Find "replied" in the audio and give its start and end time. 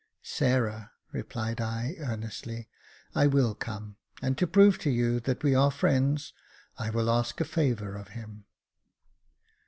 1.11-1.61